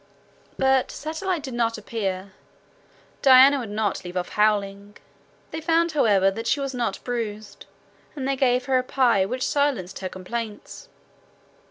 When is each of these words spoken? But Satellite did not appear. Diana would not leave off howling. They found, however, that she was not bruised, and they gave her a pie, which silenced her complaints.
But 0.57 0.89
Satellite 0.89 1.43
did 1.43 1.53
not 1.53 1.77
appear. 1.77 2.33
Diana 3.21 3.59
would 3.59 3.69
not 3.69 4.03
leave 4.03 4.17
off 4.17 4.29
howling. 4.29 4.97
They 5.51 5.61
found, 5.61 5.91
however, 5.91 6.31
that 6.31 6.47
she 6.47 6.59
was 6.59 6.73
not 6.73 6.97
bruised, 7.03 7.67
and 8.15 8.27
they 8.27 8.35
gave 8.35 8.65
her 8.65 8.79
a 8.79 8.83
pie, 8.83 9.27
which 9.27 9.47
silenced 9.47 9.99
her 9.99 10.09
complaints. 10.09 10.89